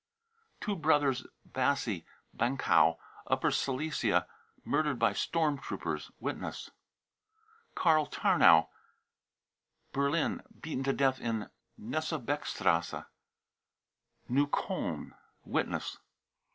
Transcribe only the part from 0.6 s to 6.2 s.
brothers bassy, Bankau, Upper Silesia, murdered by storm troopers.